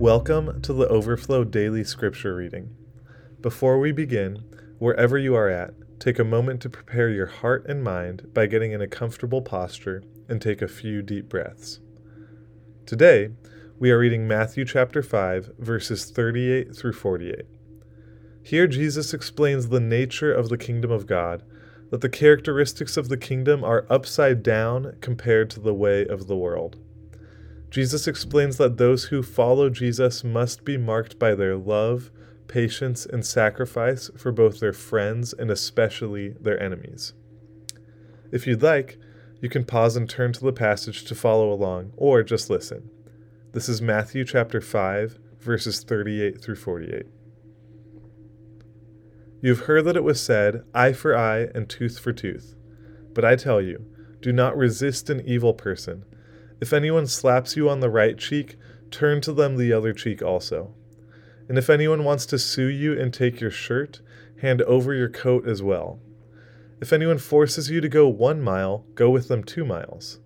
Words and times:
Welcome 0.00 0.62
to 0.62 0.72
the 0.72 0.86
Overflow 0.86 1.42
Daily 1.42 1.82
Scripture 1.82 2.36
Reading. 2.36 2.72
Before 3.40 3.80
we 3.80 3.90
begin, 3.90 4.44
wherever 4.78 5.18
you 5.18 5.34
are 5.34 5.48
at, 5.48 5.74
take 5.98 6.20
a 6.20 6.24
moment 6.24 6.62
to 6.62 6.70
prepare 6.70 7.08
your 7.08 7.26
heart 7.26 7.66
and 7.66 7.82
mind 7.82 8.32
by 8.32 8.46
getting 8.46 8.70
in 8.70 8.80
a 8.80 8.86
comfortable 8.86 9.42
posture 9.42 10.04
and 10.28 10.40
take 10.40 10.62
a 10.62 10.68
few 10.68 11.02
deep 11.02 11.28
breaths. 11.28 11.80
Today, 12.86 13.30
we 13.80 13.90
are 13.90 13.98
reading 13.98 14.28
Matthew 14.28 14.64
chapter 14.64 15.02
5, 15.02 15.54
verses 15.58 16.08
38 16.12 16.76
through 16.76 16.92
48. 16.92 17.42
Here, 18.44 18.68
Jesus 18.68 19.12
explains 19.12 19.68
the 19.68 19.80
nature 19.80 20.32
of 20.32 20.48
the 20.48 20.56
kingdom 20.56 20.92
of 20.92 21.08
God, 21.08 21.42
that 21.90 22.02
the 22.02 22.08
characteristics 22.08 22.96
of 22.96 23.08
the 23.08 23.16
kingdom 23.16 23.64
are 23.64 23.84
upside 23.90 24.44
down 24.44 24.94
compared 25.00 25.50
to 25.50 25.58
the 25.58 25.74
way 25.74 26.06
of 26.06 26.28
the 26.28 26.36
world. 26.36 26.76
Jesus 27.70 28.06
explains 28.06 28.56
that 28.56 28.78
those 28.78 29.04
who 29.04 29.22
follow 29.22 29.68
Jesus 29.68 30.24
must 30.24 30.64
be 30.64 30.78
marked 30.78 31.18
by 31.18 31.34
their 31.34 31.56
love, 31.56 32.10
patience, 32.46 33.04
and 33.04 33.24
sacrifice 33.24 34.10
for 34.16 34.32
both 34.32 34.58
their 34.58 34.72
friends 34.72 35.34
and 35.34 35.50
especially 35.50 36.30
their 36.40 36.60
enemies. 36.62 37.12
If 38.32 38.46
you'd 38.46 38.62
like, 38.62 38.98
you 39.40 39.48
can 39.48 39.64
pause 39.64 39.96
and 39.96 40.08
turn 40.08 40.32
to 40.32 40.44
the 40.44 40.52
passage 40.52 41.04
to 41.04 41.14
follow 41.14 41.52
along, 41.52 41.92
or 41.96 42.22
just 42.22 42.50
listen. 42.50 42.90
This 43.52 43.68
is 43.68 43.82
Matthew 43.82 44.24
chapter 44.24 44.60
5, 44.60 45.18
verses 45.38 45.82
38 45.82 46.42
through 46.42 46.56
48. 46.56 47.06
You've 49.40 49.60
heard 49.60 49.84
that 49.84 49.96
it 49.96 50.02
was 50.02 50.20
said, 50.20 50.64
Eye 50.74 50.92
for 50.92 51.16
eye 51.16 51.48
and 51.54 51.68
tooth 51.68 51.98
for 51.98 52.12
tooth. 52.12 52.56
But 53.14 53.24
I 53.24 53.36
tell 53.36 53.60
you, 53.60 53.84
do 54.20 54.32
not 54.32 54.56
resist 54.56 55.10
an 55.10 55.20
evil 55.24 55.54
person. 55.54 56.04
If 56.60 56.72
anyone 56.72 57.06
slaps 57.06 57.56
you 57.56 57.68
on 57.68 57.80
the 57.80 57.90
right 57.90 58.18
cheek, 58.18 58.56
turn 58.90 59.20
to 59.22 59.32
them 59.32 59.56
the 59.56 59.72
other 59.72 59.92
cheek 59.92 60.22
also. 60.22 60.74
And 61.48 61.56
if 61.56 61.70
anyone 61.70 62.04
wants 62.04 62.26
to 62.26 62.38
sue 62.38 62.66
you 62.66 62.98
and 62.98 63.12
take 63.12 63.40
your 63.40 63.50
shirt, 63.50 64.00
hand 64.42 64.62
over 64.62 64.92
your 64.92 65.08
coat 65.08 65.46
as 65.46 65.62
well. 65.62 66.00
If 66.80 66.92
anyone 66.92 67.18
forces 67.18 67.70
you 67.70 67.80
to 67.80 67.88
go 67.88 68.08
one 68.08 68.40
mile, 68.40 68.84
go 68.94 69.10
with 69.10 69.28
them 69.28 69.42
two 69.42 69.64
miles. 69.64 70.20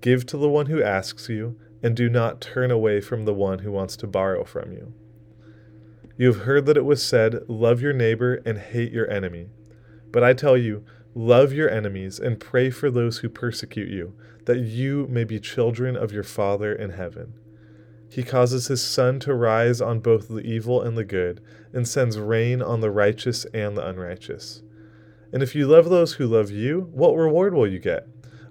Give 0.00 0.26
to 0.26 0.36
the 0.36 0.48
one 0.48 0.66
who 0.66 0.82
asks 0.82 1.28
you, 1.28 1.58
and 1.82 1.96
do 1.96 2.08
not 2.08 2.40
turn 2.40 2.70
away 2.70 3.00
from 3.00 3.24
the 3.24 3.34
one 3.34 3.60
who 3.60 3.70
wants 3.70 3.96
to 3.96 4.06
borrow 4.06 4.44
from 4.44 4.72
you. 4.72 4.94
You 6.16 6.26
have 6.32 6.42
heard 6.42 6.66
that 6.66 6.76
it 6.76 6.84
was 6.84 7.02
said, 7.02 7.48
Love 7.48 7.80
your 7.80 7.92
neighbor 7.92 8.40
and 8.44 8.58
hate 8.58 8.92
your 8.92 9.10
enemy. 9.10 9.48
But 10.10 10.22
I 10.22 10.34
tell 10.34 10.56
you, 10.56 10.84
love 11.14 11.52
your 11.52 11.68
enemies 11.68 12.18
and 12.18 12.40
pray 12.40 12.70
for 12.70 12.90
those 12.90 13.18
who 13.18 13.28
persecute 13.28 13.88
you 13.88 14.14
that 14.44 14.58
you 14.58 15.06
may 15.08 15.24
be 15.24 15.38
children 15.38 15.96
of 15.96 16.12
your 16.12 16.22
Father 16.22 16.72
in 16.72 16.90
heaven. 16.90 17.34
He 18.10 18.22
causes 18.22 18.66
his 18.66 18.82
sun 18.82 19.20
to 19.20 19.34
rise 19.34 19.80
on 19.80 20.00
both 20.00 20.28
the 20.28 20.40
evil 20.40 20.82
and 20.82 20.98
the 20.98 21.04
good, 21.04 21.40
and 21.72 21.88
sends 21.88 22.18
rain 22.18 22.60
on 22.60 22.80
the 22.80 22.90
righteous 22.90 23.46
and 23.54 23.76
the 23.76 23.86
unrighteous. 23.86 24.62
And 25.32 25.42
if 25.42 25.54
you 25.54 25.66
love 25.66 25.88
those 25.88 26.14
who 26.14 26.26
love 26.26 26.50
you, 26.50 26.90
what 26.92 27.14
reward 27.14 27.54
will 27.54 27.66
you 27.66 27.78
get? 27.78 28.06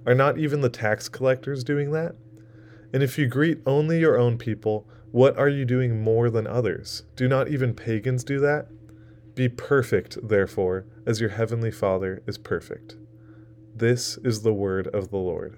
Are 0.05 0.15
not 0.15 0.39
even 0.39 0.61
the 0.61 0.69
tax 0.69 1.07
collectors 1.07 1.63
doing 1.63 1.91
that? 1.91 2.15
And 2.91 3.03
if 3.03 3.19
you 3.19 3.27
greet 3.27 3.59
only 3.67 3.99
your 3.99 4.17
own 4.17 4.39
people, 4.39 4.87
what 5.11 5.37
are 5.37 5.49
you 5.49 5.63
doing 5.63 6.01
more 6.01 6.31
than 6.31 6.47
others? 6.47 7.03
Do 7.15 7.27
not 7.27 7.47
even 7.47 7.75
pagans 7.75 8.23
do 8.23 8.39
that? 8.39 8.67
Be 9.33 9.47
perfect, 9.47 10.17
therefore, 10.27 10.85
as 11.05 11.21
your 11.21 11.29
heavenly 11.29 11.71
Father 11.71 12.21
is 12.27 12.37
perfect. 12.37 12.97
This 13.73 14.17
is 14.17 14.41
the 14.41 14.53
word 14.53 14.87
of 14.87 15.09
the 15.09 15.17
Lord. 15.17 15.57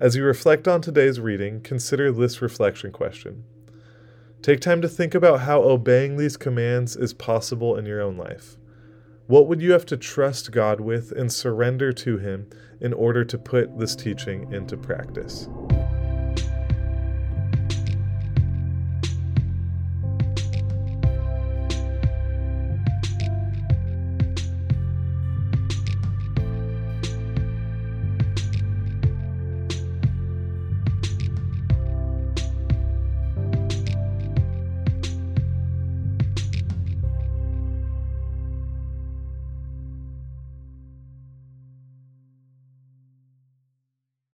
As 0.00 0.16
you 0.16 0.24
reflect 0.24 0.66
on 0.66 0.80
today's 0.80 1.20
reading, 1.20 1.60
consider 1.60 2.10
this 2.10 2.40
reflection 2.40 2.90
question. 2.90 3.44
Take 4.40 4.60
time 4.60 4.80
to 4.80 4.88
think 4.88 5.14
about 5.14 5.40
how 5.40 5.62
obeying 5.62 6.16
these 6.16 6.38
commands 6.38 6.96
is 6.96 7.12
possible 7.12 7.76
in 7.76 7.84
your 7.84 8.00
own 8.00 8.16
life. 8.16 8.56
What 9.26 9.46
would 9.46 9.60
you 9.60 9.72
have 9.72 9.84
to 9.86 9.98
trust 9.98 10.50
God 10.50 10.80
with 10.80 11.12
and 11.12 11.30
surrender 11.30 11.92
to 11.92 12.16
Him 12.16 12.48
in 12.80 12.94
order 12.94 13.24
to 13.26 13.38
put 13.38 13.78
this 13.78 13.94
teaching 13.94 14.50
into 14.50 14.78
practice? 14.78 15.48